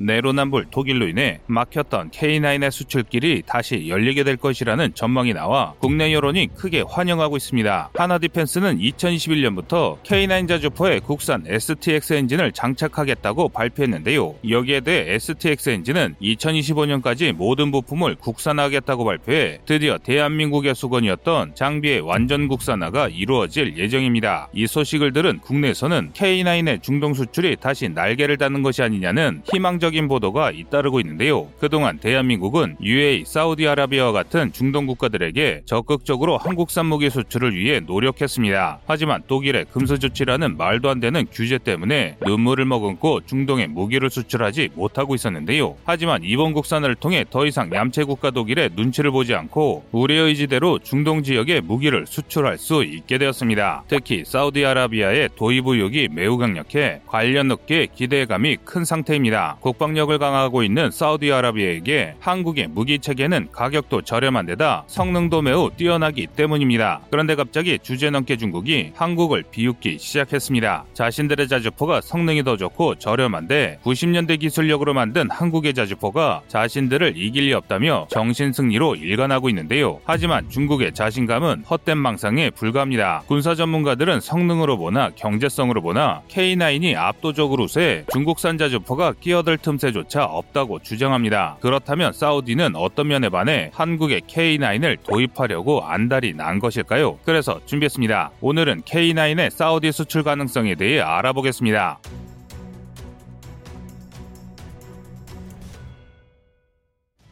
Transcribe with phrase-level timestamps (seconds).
[0.00, 6.84] 내로남불 독일로 인해 막혔던 K9의 수출길이 다시 열리게 될 것이라는 전망이 나와 국내 여론이 크게
[6.88, 7.90] 환영하고 있습니다.
[7.94, 14.36] 하나 디펜스는 2021년부터 K9 자주포에 국산 STX 엔진을 장착하겠다고 발표했는데요.
[14.48, 23.08] 여기에 대해 STX 엔진은 2025년까지 모든 부품을 국산화하겠다고 발표해 드디어 대한민국의 수건이었던 장비의 완전 국산화가
[23.08, 24.48] 이루어질 예정입니다.
[24.54, 30.52] 이 소식을 들은 국내에서는 K9의 중동 수출이 다시 날개를 닫는 것이 아니냐는 희망적 인 보도가
[30.52, 31.48] 잇따르고 있는데요.
[31.58, 38.80] 그동안 대한민국은 UAE, 사우디아라비아와 같은 중동 국가들에게 적극적으로 한국산 무기 수출을 위해 노력했습니다.
[38.86, 45.14] 하지만 독일의 금수 조치라는 말도 안 되는 규제 때문에 눈물을 머금고 중동에 무기를 수출하지 못하고
[45.14, 45.76] 있었는데요.
[45.84, 51.22] 하지만 이번 국산을 통해 더 이상 얌체 국가 독일의 눈치를 보지 않고 우리의 의지대로 중동
[51.22, 53.84] 지역에 무기를 수출할 수 있게 되었습니다.
[53.88, 59.56] 특히 사우디아라비아의 도입 의욕이 매우 강력해 관련 업계의 기대감이 큰 상태입니다.
[59.60, 67.00] 국 방력을 강화하고 있는 사우디아라비아에게 한국의 무기 체계는 가격도 저렴한 데다 성능도 매우 뛰어나기 때문입니다.
[67.10, 70.84] 그런데 갑자기 주제 넘게 중국이 한국을 비웃기 시작했습니다.
[70.92, 78.06] 자신들의 자주포가 성능이 더 좋고 저렴한데 90년대 기술력으로 만든 한국의 자주포가 자신들을 이길 리 없다며
[78.10, 79.98] 정신 승리로 일관하고 있는데요.
[80.04, 83.22] 하지만 중국의 자신감은 헛된 망상에 불과합니다.
[83.26, 91.56] 군사 전문가들은 성능으로 보나 경제성으로 보나 K9이 압도적으로 우세 중국산 자주포가 끼어들 틈새조차 없다고 주장합니다.
[91.60, 97.18] 그렇다면 사우디는 어떤 면에 반해 한국의 K9을 도입하려고 안달이 난 것일까요?
[97.24, 98.30] 그래서 준비했습니다.
[98.40, 101.98] 오늘은 K9의 사우디 수출 가능성에 대해 알아보겠습니다.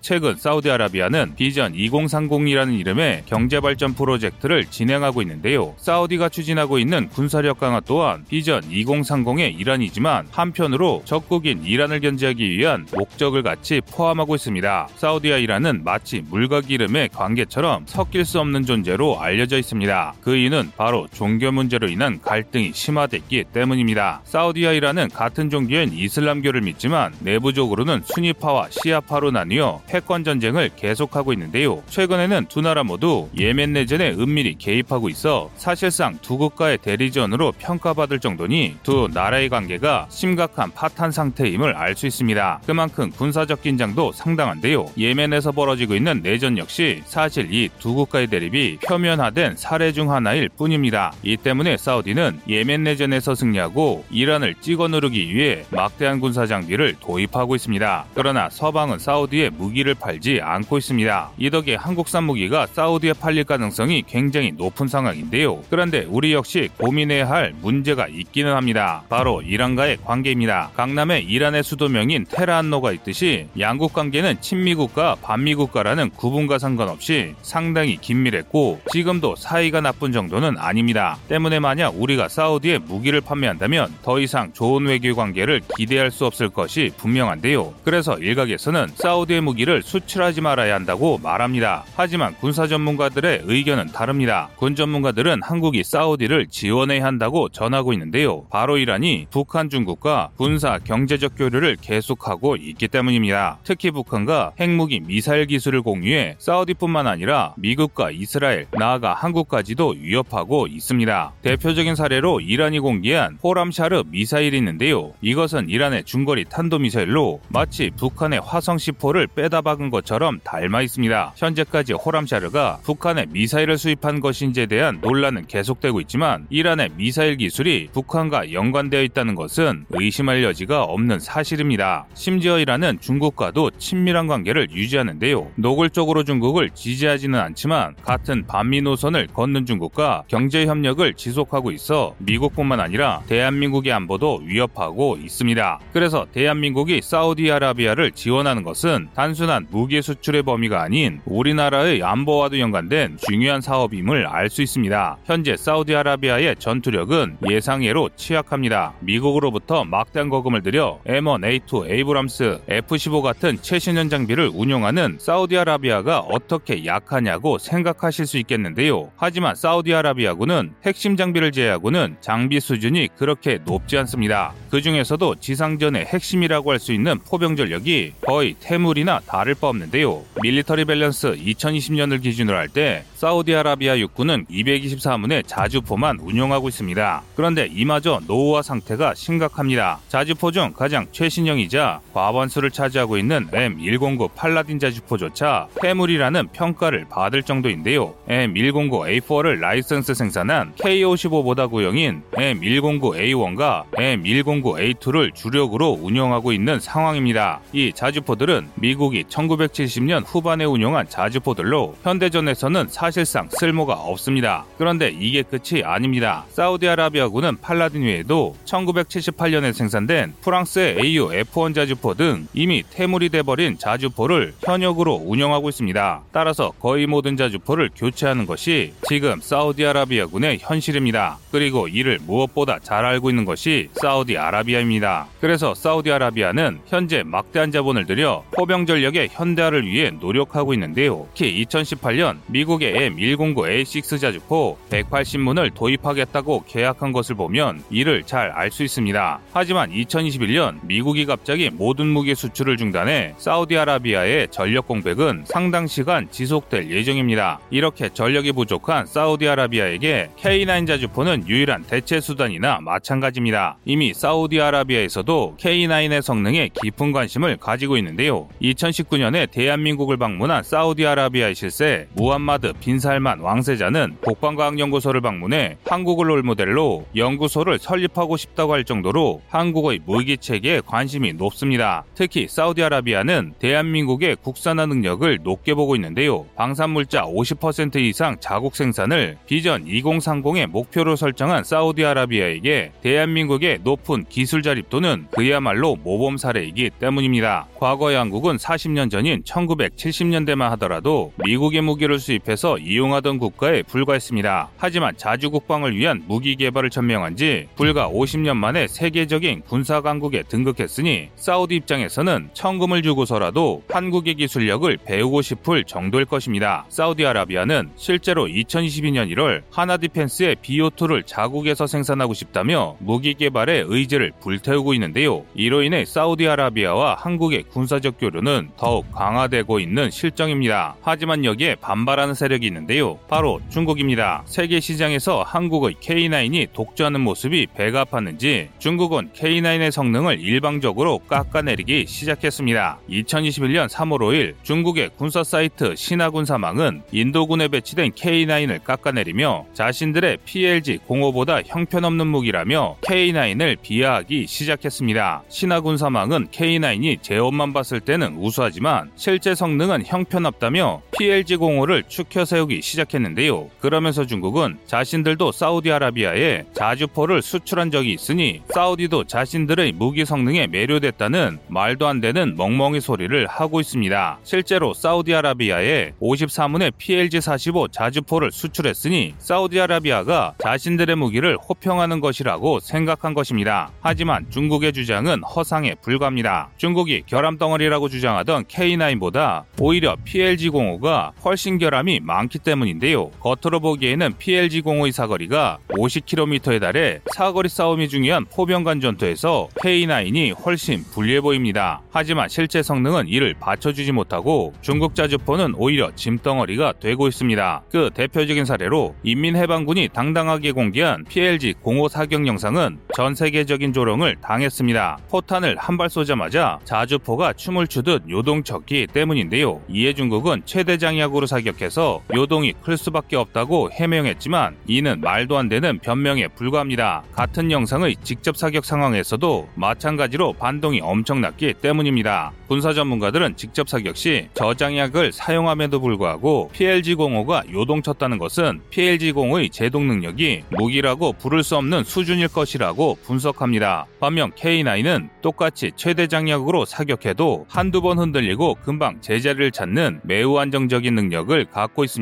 [0.09, 5.75] 최근 사우디아라비아는 비전 2030이라는 이름의 경제발전 프로젝트를 진행하고 있는데요.
[5.77, 13.42] 사우디가 추진하고 있는 군사력 강화 또한 비전 2030의 일환이지만 한편으로 적국인 이란을 견제하기 위한 목적을
[13.42, 14.89] 같이 포함하고 있습니다.
[14.97, 20.14] 사우디와 이란은 마치 물과 기름의 관계처럼 섞일 수 없는 존재로 알려져 있습니다.
[20.23, 24.23] 그 이유는 바로 종교 문제로 인한 갈등이 심화됐기 때문입니다.
[24.25, 31.83] 사우디와 이란은 같은 종교인 이슬람교를 믿지만 내부적으로는 순위파와 시아파로 나뉘어 패권 전쟁을 계속하고 있는데요.
[31.89, 38.77] 최근에는 두 나라 모두 예멘 내전에 은밀히 개입하고 있어 사실상 두 국가의 대리전으로 평가받을 정도니
[38.85, 42.61] 두 나라의 관계가 심각한 파탄 상태임을 알 수 있습니다.
[42.64, 44.87] 그만큼 군사적 긴장도 상당한데요.
[44.97, 51.13] 예멘에서 벌어지고 있는 내전 역시 사실 이 두 국가의 대립이 표면화된 사례 중 하나일 뿐입니다.
[51.25, 58.05] 이 때문에 사우디는 예멘 내전에서 승리하고 이란을 찍어 누르기 위해 막대한 군사 장비를 도입하고 있습니다.
[58.14, 61.30] 그러나 서방은 사우디의 무기를 무기를 팔지 않고 있습니다.
[61.39, 65.62] 이 덕에 한국산 무기가 사우디에 팔릴 가능성이 굉장히 높은 상황인데요.
[65.70, 69.02] 그런데 우리 역시 고민해야 할 문제가 있기는 합니다.
[69.08, 70.70] 바로 이란과의 관계입니다.
[70.74, 79.80] 강남에 이란의 수도명인 테라안노가 있듯이 양국 관계는 친미국가 반미국가라는 구분과 상관없이 상당히 긴밀했고 지금도 사이가
[79.80, 81.18] 나쁜 정도는 아닙니다.
[81.28, 86.90] 때문에 만약 우리가 사우디에 무기를 판매한다면 더 이상 좋은 외교 관계를 기대할 수 없을 것이
[86.96, 87.74] 분명한데요.
[87.84, 91.84] 그래서 일각에서는 사우디의 무기를 무기를 수출하지 말아야 한다고 말합니다.
[91.95, 94.48] 하지만 군사 전문가들의 의견은 다릅니다.
[94.56, 98.46] 군 전문가들은 한국이 사우디를 지원해야 한다고 전하고 있는데요.
[98.48, 103.58] 바로 이란이 북한 중국과 군사 경제적 교류를 계속하고 있기 때문입니다.
[103.62, 111.33] 특히 북한과 핵무기 미사일 기술을 공유해 사우디뿐만 아니라 미국과 이스라엘, 나아가 한국까지도 위협하고 있습니다.
[111.42, 115.12] 대표적인 사례로 이란이 공개한 호람샤르 미사일이 있는데요.
[115.20, 121.33] 이것은 이란의 중거리 탄도미사일로 마치 북한의 화성 10호를 빼다 박은 것처럼 닮아 있습니다.
[121.36, 129.02] 현재까지 호람샤르가 북한에 미사일을 수입한 것인지에 대한 논란은 계속되고 있지만 이란의 미사일 기술이 북한과 연관되어
[129.02, 132.06] 있다는 것은 의심할 여지가 없는 사실입니다.
[132.14, 135.52] 심지어 이란은 중국과도 친밀한 관계를 유지하는데요.
[135.56, 143.23] 노골적으로 중국을 지지하지는 않지만 같은 반미 노선을 걷는 중국과 경제 협력을 지속하고 있어 미국뿐만 아니라
[143.26, 145.81] 대한민국의 안보도 위협하고 있습니다.
[145.93, 153.60] 그래서 대한민국이 사우디아라비아를 지원하는 것은 단순한 단순한 무기 수출의 범위가 아닌 우리나라의 안보와도 연관된 중요한
[153.62, 155.18] 사업임을 알 수 있습니다.
[155.26, 158.94] 현재 사우디아라비아의 전투력은 예상외로 취약합니다.
[159.00, 167.58] 미국으로부터 막대한 거금을 들여 M1, A2, 에이브람스, F-15 같은 최신형 장비를 운용하는 사우디아라비아가 어떻게 약하냐고
[167.58, 169.10] 생각하실 수 있겠는데요.
[169.16, 174.52] 하지만 사우디아라비아군은 핵심 장비를 제외하고는 장비 수준이 그렇게 높지 않습니다.
[174.70, 180.25] 그 중에서도 지상전의 핵심이라고 할 수 있는 포병 전력이 거의 폐물이나 다를 바 없는데요.
[180.43, 187.23] Military Balance 2020년을 기준으로 할 때 사우디아라비아 육군은 224문의 자주포만 운용하고 있습니다.
[187.35, 189.99] 그런데 이마저 노후화 상태가 심각합니다.
[190.06, 198.15] 자주포 중 가장 최신형이자 과반수를 차지하고 있는 M109 팔라딘 자주포조차 폐물이라는 평가를 받을 정도인데요.
[198.29, 207.62] M109A4를 라이선스 생산한 K55보다 구형인 M109A1과 M109A2를 주력으로 운영하고 있는 상황입니다.
[207.73, 214.64] 이 자주포들은 미국이 1970년 후반에 운용한 자주포들로 현대전에서는 사 실상 쓸모가 없습니다.
[214.76, 216.44] 그런데 이게 끝이 아닙니다.
[216.50, 225.22] 사우디아라비아군은 팔라딘 외에도 1978년에 생산된 프랑스의 AU F1 자주포 등 이미 퇴물이 돼버린 자주포를 현역으로
[225.25, 226.22] 운영하고 있습니다.
[226.32, 231.38] 따라서 거의 모든 자주포를 교체하는 것이 지금 사우디아라비아군의 현실입니다.
[231.50, 235.28] 그리고 이를 무엇보다 잘 알고 있는 것이 사우디아라비아입니다.
[235.40, 241.26] 그래서 사우디아라비아는 현재 막대한 자본을 들여 포병 전력의 현대화를 위해 노력하고 있는데요.
[241.34, 249.40] 특히 2018년 미국의 M109A6 자주포 180문을 도입하겠다고 계약한 것을 보면 이를 잘 알 수 있습니다.
[249.52, 257.60] 하지만 2021년 미국이 갑자기 모든 무기 수출을 중단해 사우디아라비아의 전력 공백은 상당 시간 지속될 예정입니다.
[257.70, 263.78] 이렇게 전력이 부족한 사우디아라비아에게 K9 자주포는 유일한 대체 수단이나 마찬가지입니다.
[263.84, 268.48] 이미 사우디아라비아에서도 K9의 성능에 깊은 관심을 가지고 있는데요.
[268.60, 278.73] 2019년에 대한민국을 방문한 사우디아라비아의 실세 무함마드 빈살만 왕세자는 국방과학연구소를 방문해 한국을 롤모델로 연구소를 설립하고 싶다고
[278.73, 282.05] 할 정도로 한국의 무기 체계에 관심이 높습니다.
[282.14, 286.46] 특히 사우디아라비아는 대한민국의 국산화 능력을 높게 보고 있는데요.
[286.56, 295.94] 방산물자 50% 이상 자국 생산을 비전 2030의 목표로 설정한 사우디아라비아에게 대한민국의 높은 기술 자립도는 그야말로
[295.96, 297.67] 모범 사례이기 때문입니다.
[297.75, 304.70] 과거의 한국은 40년 전인 1970년대만 하더라도 미국의 무기를 수입해서 이용하던 국가에 불과했습니다.
[304.76, 311.28] 하지만 자주 국방을 위한 무기 개발을 천명한 지 불과 50년 만에 세계적인 군사 강국에 등극했으니
[311.36, 316.84] 사우디 입장에서는 천금을 주고서라도 한국의 기술력을 배우고 싶을 정도일 것입니다.
[316.88, 325.44] 사우디아라비아는 실제로 2022년 1월 하나 디펜스의 BO2를 자국에서 생산하고 싶다며 무기 개발에 의지를 불태우고 있는데요.
[325.54, 330.96] 이로 인해 사우디아라비아와 한국의 군사적 교류는 더욱 강화되고 있는 실정입니다.
[331.02, 333.19] 하지만 여기에 반발하는 세력이 있는데요.
[333.29, 334.43] 바로 중국입니다.
[334.47, 343.00] 세계 시장에서 한국의 K9이 독주하는 모습이 배가 아팠는지 중국은 K9의 성능을 일방적으로 깎아내리기 시작했습니다.
[343.11, 352.26] 2021년 3월 5일 중국의 군사 사이트 신화군사망은 인도군에 배치된 K9을 깎아내리며 자신들의 PLG 05보다 형편없는
[352.26, 355.43] 무기라며 K9을 비하하기 시작했습니다.
[355.49, 363.70] 신화군사망은 K9이 제원만 봤을 때는 우수하지만 실제 성능은 형편없다며 PLG 05를 추켜 세 우기 시작했는데요.
[363.81, 372.20] 그러면서 중국은 자신들도 사우디아라비아에 자주포를 수출한 적이 있으니 사우디도 자신들의 무기 성능에 매료됐다는 말도 안
[372.20, 374.38] 되는 멍멍이 소리를 하고 있습니다.
[374.43, 383.90] 실제로 사우디아라비아에 54문의 PLG-45 자주포를 수출했으니 사우디아라비아가 자신들의 무기를 호평하는 것이라고 생각한 것입니다.
[384.00, 386.70] 하지만 중국의 주장은 허상에 불과합니다.
[386.76, 393.30] 중국이 결함 덩어리라고 주장하던 K9보다 오히려 PLG-05가 훨씬 결함이 많기 때문인데요.
[393.40, 402.00] 겉으로 보기에는 PLG-05의 사거리가 50km에 달해 사거리 싸움이 중요한 포병간 전투에서 K9이 훨씬 불리해 보입니다.
[402.10, 407.82] 하지만 실제 성능은 이를 받쳐주지 못하고 중국 자주포는 오히려 짐덩어리가 되고 있습니다.
[407.90, 415.19] 그 대표적인 사례로 인민해방군이 당당하게 공개한 PLG-05 사격 영상은 전 세계적인 조롱을 당했습니다.
[415.28, 419.81] 포탄을 한 발 쏘자마자 자주포가 춤을 추듯 요동쳤기 때문인데요.
[419.88, 426.49] 이에 중국은 최대 장약으로 사격해서 요동이 클 수밖에 없다고 해명했지만 이는 말도 안 되는 변명에
[426.49, 427.23] 불과합니다.
[427.32, 432.53] 같은 영상의 직접 사격 상황에서도 마찬가지로 반동이 엄청났기 때문입니다.
[432.69, 441.32] 군사 전문가들은 직접 사격 시 저장약을 사용함에도 불구하고 PLG-05가 요동쳤다는 것은 PLG-05의 제동 능력이 무기라고
[441.32, 444.06] 부를 수 없는 수준일 것이라고 분석합니다.
[444.20, 451.65] 반면 K9은 똑같이 최대 장약으로 사격해도 한두 번 흔들리고 금방 제자리를 찾는 매우 안정적인 능력을
[451.67, 452.18] 갖고 있습니다.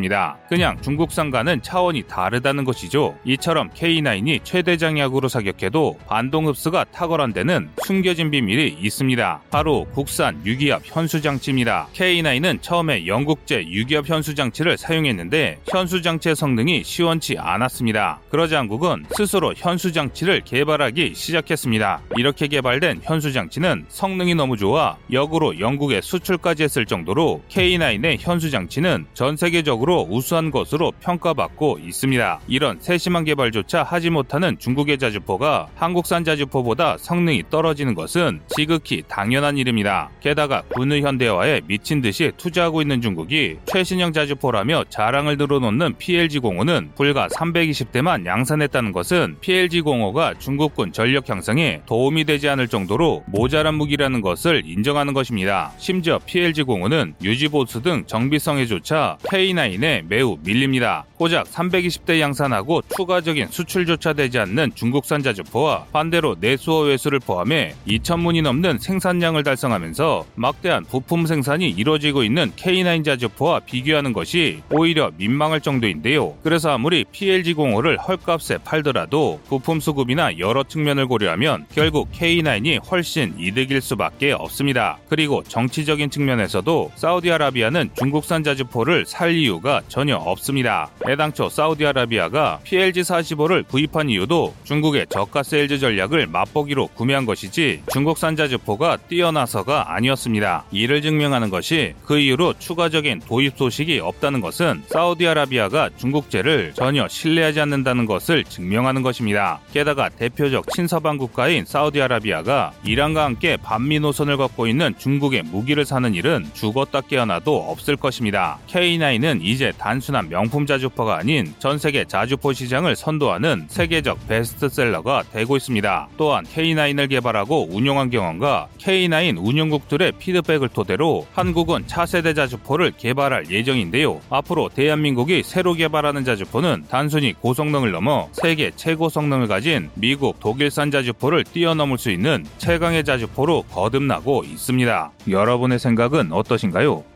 [0.48, 3.16] 그냥 중국산과는 차원이 다르다는 것이죠.
[3.24, 9.40] 이처럼 K9이 최대 장 약으로 사격해도 반동 흡수가 탁월한 데는 숨겨진 비밀이 있습니다.
[9.50, 11.88] 바로 국산 유기압 현수 장치입니다.
[11.94, 18.20] K9은 처음에 영국제 유기압 현수 장치를 사용했는데 현수 장치의 성능이 시원치 않았습니다.
[18.30, 22.00] 그러자 한국은 스스로 현수 장치를 개발하기 시작했습니다.
[22.16, 29.06] 이렇게 개발된 현수 장치는 성능이 너무 좋아 역으로 영국에 수출까지 했을 정도로 K9의 현수 장치는
[29.14, 32.40] 전 세계적으로 기술적으로 우수한 것으로 평가받고 있습니다.
[32.48, 40.10] 이런 세심한 개발조차 하지 못하는 중국의 자주포가 한국산 자주포보다 성능이 떨어지는 것은 지극히 당연한 일입니다.
[40.20, 48.26] 게다가 군의 현대화에 미친 듯이 투자하고 있는 중국이 최신형 자주포라며 자랑을 늘어놓는 PLG-05는 불과 320대만
[48.26, 55.72] 양산했다는 것은 PLG-05가 중국군 전력 형성에 도움이 되지 않을 정도로 모자란 무기라는 것을 인정하는 것입니다.
[55.78, 61.04] 심지어 PLG-05는 유지보수 등 정비성에조차 K9 에 매우 밀립니다.
[61.16, 68.78] 고작 320대 양산하고 추가적인 수출조차 되지 않는 중국산 자주포와 반대로 내수어 외수를 포함해 2천문이 넘는
[68.78, 76.36] 생산량을 달성하면서 막대한 부품 생산이 이루어지고 있는 K9 자주포와 비교하는 것이 오히려 민망할 정도인데요.
[76.42, 84.32] 그래서 아무리 PLZ-05를 헐값에 팔더라도 부품 수급이나 여러 측면을 고려하면 결국 K9이 훨씬 이득일 수밖에
[84.32, 84.98] 없습니다.
[85.08, 90.90] 그리고 정치적인 측면에서도 사우디아라비아는 중국산 자주포를 살 이유가 전혀 없습니다.
[91.08, 99.94] 애당초 사우디아라비아가 PLZ-45를 구입한 이유도 중국의 저가 세일즈 전략을 맛보기로 구매한 것이지 중국산 자주포가 뛰어나서가
[99.94, 100.64] 아니었습니다.
[100.70, 108.06] 이를 증명하는 것이 그 이후로 추가적인 도입 소식이 없다는 것은 사우디아라비아가 중국제를 전혀 신뢰하지 않는다는
[108.06, 109.60] 것을 증명하는 것입니다.
[109.72, 116.46] 게다가 대표적 친서방 국가인 사우디아라비아가 이란과 함께 반미 노선을 걷고 있는 중국의 무기를 사는 일은
[116.54, 118.58] 죽었다 깨어나도 없을 것입니다.
[118.68, 126.08] K9은 이제 단순한 명품 자주포가 아닌 전 세계 자주포 시장을 선도하는 세계적 베스트셀러가 되고 있습니다.
[126.16, 134.20] 또한 K9을 개발하고 운용한 경험과 K9 운용국들의 피드백을 토대로 한국은 차세대 자주포를 개발할 예정인데요.
[134.30, 141.44] 앞으로 대한민국이 새로 개발하는 자주포는 단순히 고성능을 넘어 세계 최고 성능을 가진 미국, 독일산 자주포를
[141.44, 145.12] 뛰어넘을 수 있는 최강의 자주포로 거듭나고 있습니다.
[145.28, 147.15] 여러분의 생각은 어떠신가요?